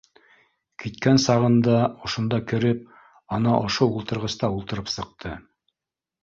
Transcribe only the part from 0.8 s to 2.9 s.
Киткән сағында ошонда кереп,